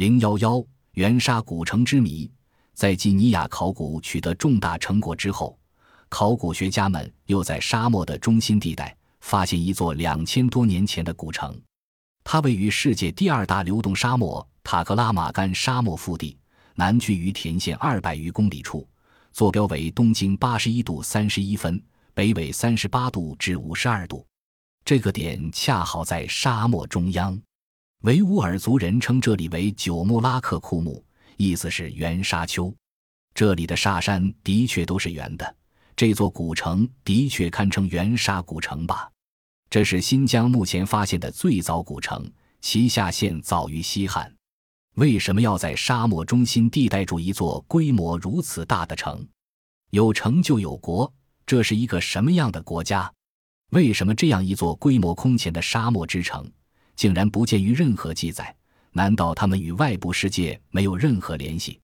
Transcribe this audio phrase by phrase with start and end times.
[0.00, 2.32] 零幺幺元沙古城之谜，
[2.72, 5.58] 在基尼亚考古取得重大成果之后，
[6.08, 11.54] 考古学家们又在沙漠的中心地带发现一座两千多年前的古城。
[12.24, 16.38] 它位于世界第二大流动沙漠塔克拉玛干沙漠腹地，
[16.76, 18.88] 南距于田县二百余公里处，
[19.32, 21.78] 坐标为东经八十一度三十一分，
[22.14, 24.26] 北纬三十八度至五十二度。
[24.82, 27.38] 这个点恰好在沙漠中央。
[28.02, 31.04] 维吾尔族人称这里为九木拉克库木，
[31.36, 32.74] 意思是圆沙丘。
[33.34, 35.56] 这里的沙山的确都是圆的，
[35.94, 39.10] 这座古城的确堪称圆沙古城吧？
[39.68, 42.26] 这是新疆目前发现的最早古城，
[42.62, 44.34] 其下线早于西汉。
[44.94, 49.28] 为什么要在沙漠中心地带筑一座规模如此大的城？
[49.90, 51.12] 有城就有国，
[51.44, 53.12] 这是一个什么样的国家？
[53.72, 56.50] 为什么这样一座规模空前的沙漠之城？
[57.00, 58.54] 竟然不见于任何记载，
[58.92, 61.80] 难道他们与外部世界没有任何联系？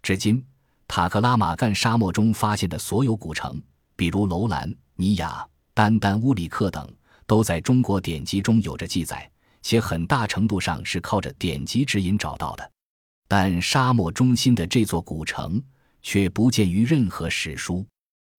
[0.00, 0.42] 至今，
[0.88, 3.60] 塔克拉玛干沙漠中发现的所有古城，
[3.94, 6.90] 比如楼兰、尼雅、丹丹乌里克等，
[7.26, 12.72] 都在中国典籍中有着记载，且很大程度上是靠着典籍指引找到的。
[13.28, 15.62] 但沙漠中心的这座古城
[16.00, 17.86] 却不见于任何史书，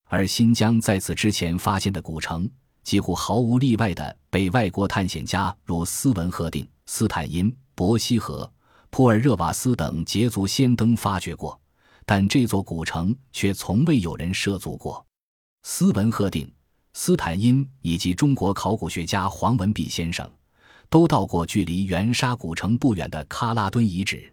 [0.05, 2.49] 而新疆在此之前发现的古城。
[2.85, 8.49] 几乎毫无例外地被外国探险家如斯文赫定、斯坦因、伯希和、
[8.91, 11.59] 普尔热瓦斯等捷足先登发掘过，
[12.05, 15.03] 但这座古城却从未有人涉足过。
[15.63, 16.49] 斯文赫定、
[16.93, 20.31] 斯坦因以及中国考古学家黄文弼先生，
[20.87, 24.31] 都到过距离元沙古城不远的喀拉敦遗址。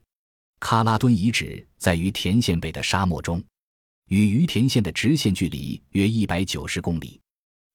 [0.61, 3.42] 喀拉敦遗址在于田县北的沙漠中，
[4.08, 7.19] 与于田县的直线距离约一百九十公里。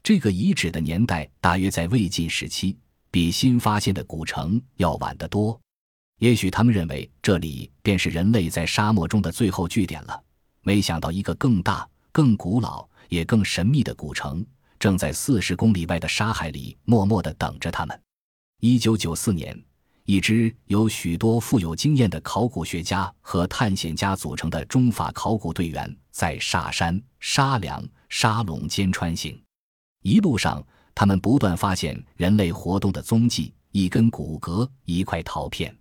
[0.07, 2.77] 这个遗址的年代大约在魏晋时期，
[3.11, 5.59] 比新发现的古城要晚得多。
[6.19, 10.23] 也许他们认为这里便是人类在沙漠中的最后据点了。
[10.61, 14.45] 没想到，一个更大、更古老也更神秘的古城，
[14.79, 18.01] 正在四十公里外的沙海里默默地等着他们。
[18.61, 19.61] 一九九四年，
[20.05, 29.37] 一支由许多富有经验的考古学家和探险家组成的中法考古队员，在沙山、沙梁、沙垄间穿行。
[30.03, 30.65] 一路上，
[30.95, 35.75] 他们不断发现人类活动的踪迹：一根骨骼，一块陶片。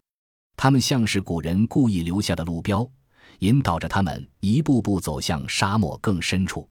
[0.57, 2.89] 他们像是古人故意留下的路标，
[3.41, 6.69] 引导着他们一步步走向沙漠更深处。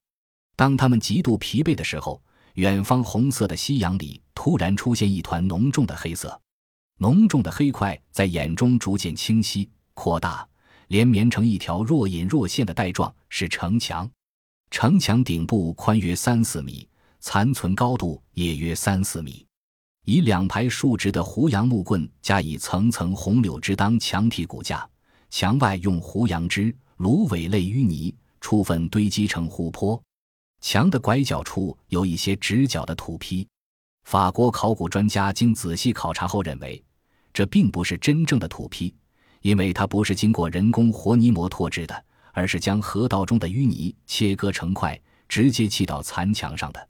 [0.56, 2.20] 当他们极度疲惫的时候，
[2.54, 6.40] 远方红色的夕阳里突然出现一团浓重的黑色。
[6.98, 10.48] 浓重的黑块在眼中逐渐清晰、扩大，
[10.88, 14.10] 连绵成一条若隐若现的带状，是城墙。
[14.70, 16.88] 城墙顶部宽约三四米。
[17.20, 19.46] 残存高度也约三四米，
[20.04, 24.88] 以两排竖直的胡杨木棍加以层层红柳枝当墙体骨架，
[25.30, 30.00] 墙外用胡杨枝、芦苇类淤泥充分堆积成湖泊。
[30.60, 33.46] 墙的拐角处有一些直角的土坯。
[34.04, 36.82] 法国考古专家经仔细考察后认为，
[37.34, 38.94] 这并不是真正的土坯，
[39.42, 44.98] 因为它不是经过人工活泥膜拓制的，而是将河道中的淤泥切割成块，
[45.28, 46.88] 直接砌到残墙上的。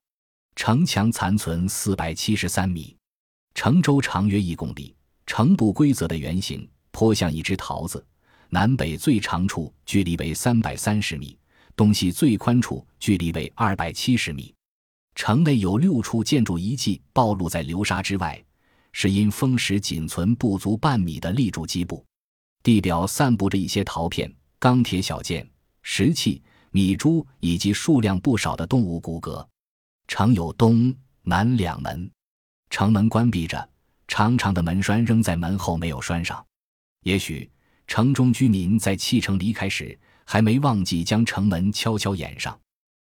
[0.56, 2.96] 城墙残存四百七十三米，
[3.54, 4.96] 城周长约一公里，
[5.26, 8.04] 呈不规则的圆形，颇像一只桃子。
[8.48, 11.38] 南北最长处距离为三百三十米，
[11.76, 14.52] 东西最宽处距离为二百七十米。
[15.14, 18.42] 城内有六处建筑遗迹暴露在流沙之外，
[18.92, 22.02] 是因风蚀仅存不足半米的立柱基部。
[22.62, 25.48] 地表散布着一些陶片、钢铁小件、
[25.82, 29.46] 石器、米珠以及数量不少的动物骨骼。
[30.08, 32.10] 城有东南两门，
[32.70, 33.68] 城门关闭着，
[34.06, 36.44] 长长的门栓扔在门后，没有拴上。
[37.02, 37.50] 也许
[37.86, 42.58] 城中居民在弃城离开时，还没忘记将城门悄悄掩上。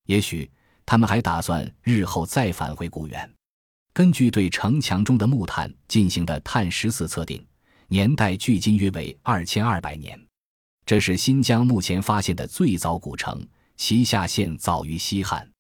[0.06, 0.50] 也许
[0.86, 3.32] 他们还打算日后再返回古原。
[3.94, 7.46] 根据对城墙中的木炭进行的碳十四测定，
[7.88, 10.20] 年代距今约为二千二百年。
[10.86, 13.48] 这是新疆目前发现的最早古城，
[13.78, 15.53] 其下线早于西汉。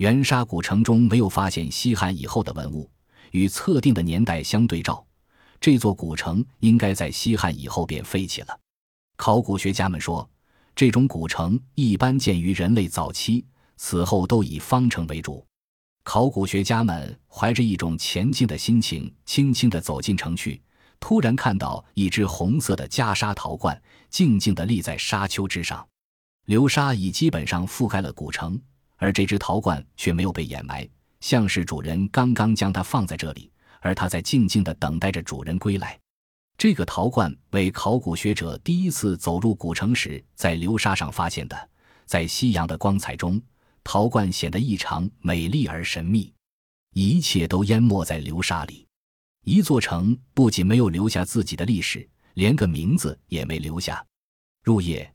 [0.00, 2.90] 元沙古城中没有发现西汉以后的文物，
[3.32, 5.06] 与测定的年代相对照，
[5.60, 8.60] 这座古城应该在西汉以后便废弃了。
[9.18, 10.26] 考古学家们说，
[10.74, 13.44] 这种古城一般建于人类早期，
[13.76, 15.44] 此后都以方城为主。
[16.02, 20.62] 考古学家们怀着一种前进的心情，轻轻地走进城去，
[20.98, 25.86] 突然看到一只红色的袈裟陶罐静静地立在沙丘之上，
[26.46, 28.58] 流沙已基本上覆盖了古城。
[29.00, 30.86] 而这只陶罐却没有被掩埋，
[31.20, 33.50] 像是主人刚刚将它放在这里，
[33.80, 35.98] 而它在静静地等待着主人归来。
[36.58, 41.68] 这个陶罐为考古学者第一次走入古城时在流沙上发现的。
[42.04, 43.40] 在夕阳的光彩中，
[43.82, 46.30] 陶罐显得异常美丽而神秘，
[46.92, 48.86] 一切都淹没在流沙里。
[49.44, 54.04] 一座城不仅没有留下自己的历史，连个名字也没留下。
[54.62, 55.10] 入夜，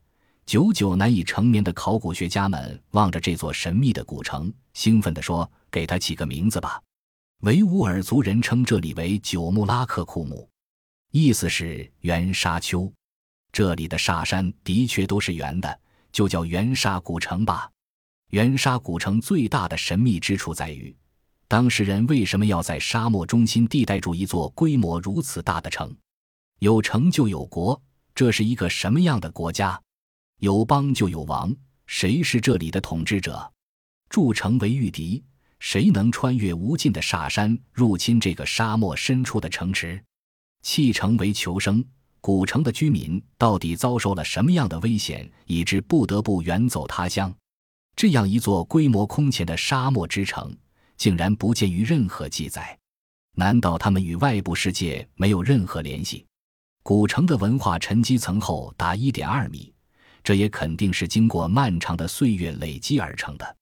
[0.46, 6.80] 久久难以成眠的考古学家们望着这座神秘的古城，兴奋地说：“给它起个名字吧！”
[7.42, 10.48] 维吾尔族人称这里为九木拉克库姆，
[11.10, 12.90] 意思是圆沙丘。
[13.50, 15.80] 这里的沙山的确都是圆的，
[16.12, 17.68] 就叫圆沙古城吧。
[18.30, 20.94] 圆沙古城最大的神秘之处在于，
[21.48, 25.92] 当事人为什么要在沙漠中心地带筑一座规模如此大的城？
[26.60, 27.82] 有城就有国，
[28.14, 29.80] 这是一个什么样的国家？
[30.38, 31.54] 有邦就有王，
[31.86, 33.52] 谁是这里的统治者？
[34.08, 35.22] 筑城为御敌。
[35.58, 40.00] 谁能穿越无尽的沙山入侵这个沙漠深处的城池？
[40.62, 41.82] 弃城为求生，
[42.20, 47.34] 古城的居民到底遭受了什么样的危险，以致不得不远走他乡？
[47.96, 50.54] 这样一座规模空前的沙漠之城，
[50.98, 52.78] 竟然不见于任何记载。
[53.34, 56.26] 难道他们与外部世界没有任何联系？
[56.82, 59.72] 古城的文化沉积层厚达一点二米，
[60.26, 63.56] 这也肯定是经过漫长的岁月累积而成的。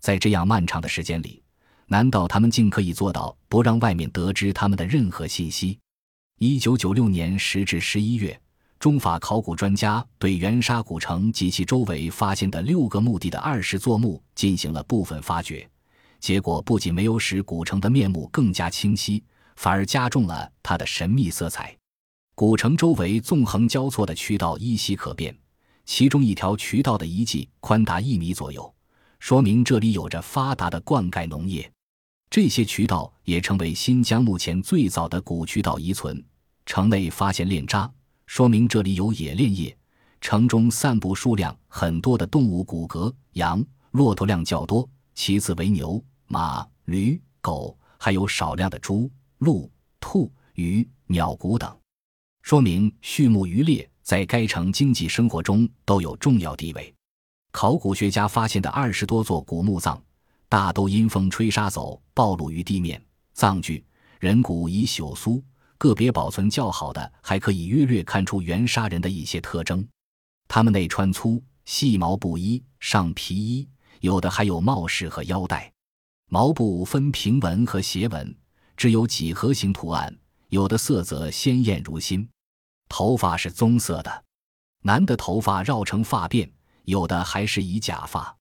[0.00, 1.42] 在这样漫长的时间里，
[1.88, 5.76] 难道他们竟可以做到不让外面得知他们的任何信息？
[6.38, 8.40] 一九九六年十至十一月，
[8.78, 15.68] 中法考古专家对圆沙古城及其周围发现的六个墓地的二十座墓进行了部分发掘，
[16.20, 19.20] 结果不仅没有使古城的面目更加清晰，
[19.56, 21.76] 反而加重了它的神秘色彩。
[22.36, 25.36] 古城周围纵横交错的渠道依稀可辨，
[25.84, 28.74] 其中一条渠道的遗迹宽达一米左右。
[29.18, 31.70] 说明这里有着发达的灌溉农业，
[32.28, 36.22] 这些渠道也成为新疆目前最早的古渠道遗存。
[36.66, 37.90] 城内发现炼渣，
[38.26, 39.76] 说明这里有冶炼业。
[40.20, 49.70] 城中散布数量很多的动物骨骼，羊、骆驼量较多，其次为牛、马、驴、狗，还有少量的猪、鹿、
[50.00, 51.78] 兔、鱼、鸟骨等，
[52.40, 56.94] 说明畜牧渔猎在该城经济生活中都有重要地位。
[57.50, 59.98] 考古学家发现的二十多座古墓葬，
[60.48, 63.02] 大都因风吹沙走，暴露于地面。
[63.32, 63.84] 葬具
[64.20, 65.42] 人骨已朽酥，
[65.78, 69.86] 个别保存较好的还可以约略看出原沙人的一些特征。
[70.46, 73.66] 他们内穿粗细毛布衣，上皮衣，
[74.00, 75.72] 有的还有帽饰和腰带。
[76.28, 78.36] 毛布分平纹和斜纹，
[78.76, 80.14] 只有几何形图案，
[80.50, 82.28] 有的色泽鲜艳如新。
[82.88, 84.24] 头发是棕色的，
[84.82, 86.50] 男的头发绕成发辫。
[86.84, 88.36] 有的还是以假发，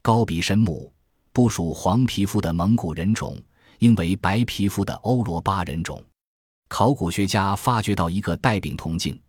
[0.00, 0.90] 高鼻深目，
[1.30, 3.38] 不属黄皮肤的蒙古人种，
[3.80, 6.02] 应为白皮肤的欧罗巴人种。
[6.68, 9.20] 考古学家发掘到一个带柄铜镜，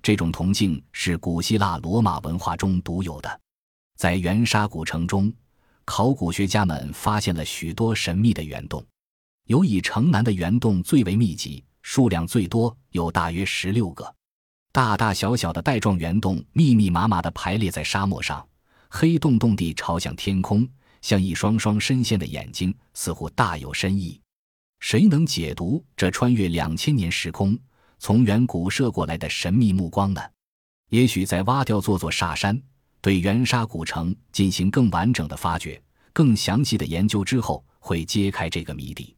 [0.00, 3.40] 这种铜镜是古希腊罗马文化中独有的。
[3.96, 5.32] 在元沙古城中，
[5.84, 8.86] 考古学家们发现了许多神秘的圆洞，
[9.46, 14.14] 有以城南的圆洞最为密集，数量最多，有大约十六个。
[14.72, 18.46] 大大小小的带状圆洞密密麻麻地排列在沙漠上，
[18.88, 20.66] 黑洞洞地朝向天空，
[21.02, 24.18] 像一双双深陷的眼睛，似乎大有深意。
[24.80, 27.58] 谁能解读这穿越两千年时空、
[27.98, 30.20] 从远古射过来的神秘目光呢？
[30.88, 32.60] 也许在挖掉座座沙山，
[33.00, 35.80] 对圆沙古城进行更完整的发掘、
[36.12, 39.14] 更详细的研究之后，会揭开这个谜底。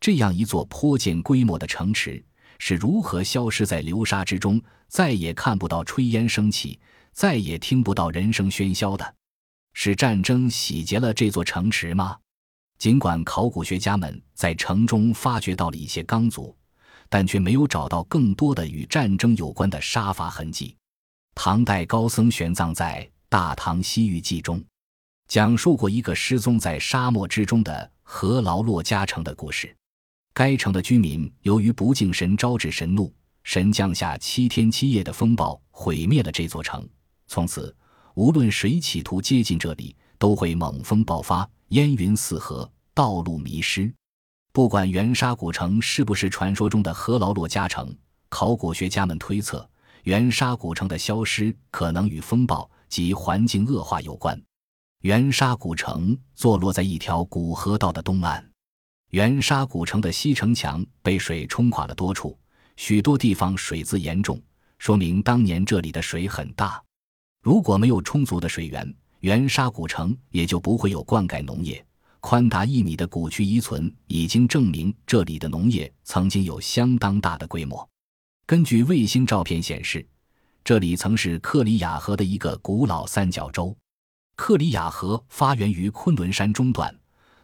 [0.00, 2.24] 这样一座颇见规模的城池。
[2.60, 6.78] 是如何消失在流沙之中，再也看不到炊烟升起，
[7.12, 9.14] 再也听不到人声喧嚣的？
[9.74, 12.16] 是战争洗劫了这座城池吗？
[12.76, 16.56] 尽管考古学家们在城中发掘到了一些钢组，
[17.08, 20.76] 但却没有找到更多的与战争有关的杀伐痕迹。
[21.36, 24.60] 唐代高僧玄奘在《大唐西域记》中，
[25.28, 29.72] 讲述过一个失踪在沙漠之中的何劳洛家城的故事。
[30.34, 36.88] 该城的居民由于不敬神招致神怒，神降下七天七夜的风暴，毁灭了这座城。
[37.26, 37.74] 从此，
[38.14, 43.92] 无论谁企图接近这里，都会猛风爆发，烟云四合，道路迷失。
[44.52, 47.94] 不管元沙古城是不是传说中的何劳洛家城，
[48.28, 49.68] 考古学家们推测，
[50.04, 54.40] 元沙古城的消失可能与风暴及环境恶化有关。
[55.02, 58.44] 元沙古城坐落在一条古河道的东岸。
[59.10, 62.38] 元沙古城的西城墙被水冲垮了多处，
[62.76, 64.38] 许多地方水渍严重，
[64.78, 66.82] 说明当年这里的水很大。
[67.42, 71.82] 如果没有充足的水源，圆沙古城也就不会有灌溉农业。
[72.20, 77.88] 宽达一米的古区遗存已经证明这里的农业曾经有相当大的规模。
[78.44, 80.06] 根据卫星照片显示，
[80.62, 83.74] 这里曾是克里雅河的一个古老三角洲。
[84.36, 86.94] 克里雅河发源于昆仑山中段，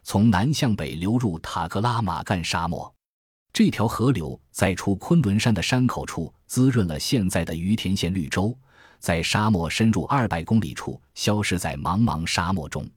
[0.04, 2.94] 从南向北流入塔克拉玛干沙漠。
[3.52, 8.56] 这条河流在出昆仑山的山口处滋润了现在的于田县绿洲，
[8.99, 12.88] 在沙漠深入二百公里处消失在茫茫沙漠中。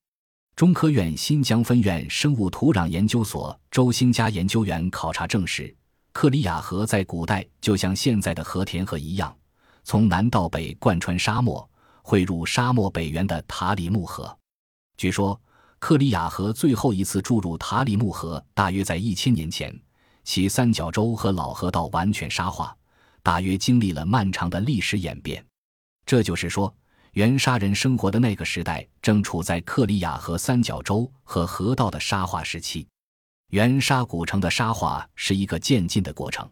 [0.56, 5.74] 中科院新疆分院生物土壤研究所周兴佳研究员考察证实，
[6.12, 9.36] 克里雅河在古代就像现在的和田河一样，
[9.84, 11.70] 从南到北贯穿沙漠，
[12.02, 14.36] 汇入沙漠北缘的塔里木河。
[14.98, 15.40] 据说，
[15.79, 19.77] 克里亚河最后一次注入塔里木河大约在一千年前，
[20.24, 22.75] 其三角洲和老河道完全沙化，
[23.22, 25.46] 大约经历了漫长的历史演变。
[26.05, 26.74] 这就是说。
[27.13, 32.88] 原沙人生活的那个时代正处在克里亚河三角洲和河道的沙化时期。
[33.50, 36.48] 原沙古城的沙化是一个渐进的过程，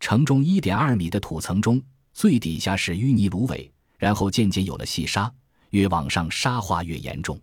[0.00, 1.80] 城中一点二米的土层中
[2.12, 5.32] 最底下是淤泥芦苇，然后渐渐有了细沙，
[5.70, 7.40] 越往上沙化越严重。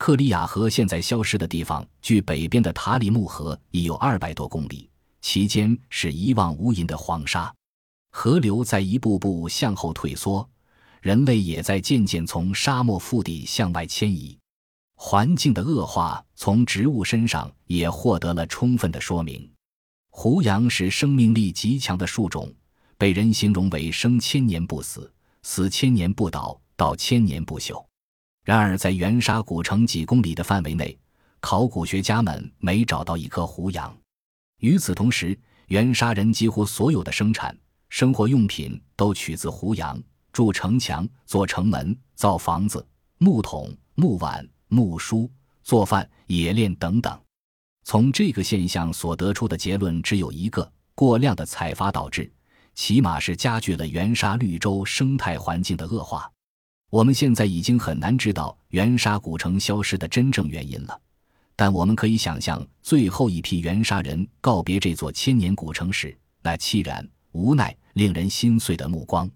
[0.00, 4.88] 克里亚河现在消失的地方，距北边的塔里木河已有二百多公里，
[5.20, 7.54] 其间是一望无垠的黄沙，
[8.10, 10.48] 河流在一步步向后退缩。
[11.02, 14.38] 人类也在渐渐从沙漠腹地向外迁移，
[14.94, 19.46] 环境的恶化从植物身上也获得了充分的说明。
[20.08, 22.50] 胡杨是生命力极强的树种，
[22.96, 27.84] 被人形容为生千年不死，死千年不倒，到千年不朽。
[28.50, 30.98] 然而，在元沙古城几公里的范围内，
[31.38, 33.96] 考古学家们没找到一棵胡杨。
[34.58, 35.38] 与此同时，
[35.68, 37.56] 元沙人几乎所有的生产
[37.90, 40.02] 生活用品都取自胡杨。
[40.32, 42.84] 筑城墙、做城门、造房子、
[43.18, 45.30] 木桶、木碗、木梳、
[45.62, 47.16] 做饭、冶炼等等。
[47.84, 52.28] 从这个现象所得出的结论只有一个：过量的采伐导致，
[52.74, 56.28] 起码是加剧了元沙绿洲生态环境的恶化。
[56.90, 61.00] 我们现在已经很难知道原沙古城消失的真正原因了，
[61.54, 69.30] 但我们可以想象，最后一批原沙人告别这座千年古城时那凄然、无奈、令人心碎的目光。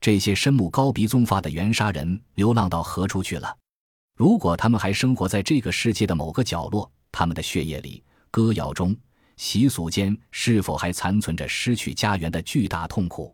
[0.00, 3.56] 这些深目高鼻棕发的原沙人流浪到何处去了？
[4.16, 8.96] 如果他们还生活在这个世界的某个角落，他们的血液里、歌谣中、
[9.36, 13.32] 习俗间，是否还残存着失去家园的巨大痛苦？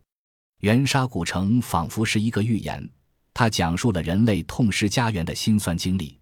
[0.59, 2.87] 原沙古城仿佛是一个寓言，
[3.35, 6.17] 他讲述了人类痛失家园的辛酸经历。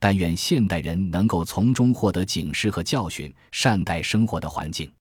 [0.00, 4.92] 但愿现代人能够从中获得警示和教训，善待生活的环境。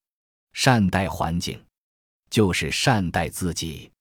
[0.53, 1.59] 善待环境，
[2.29, 3.91] 就是善待自己。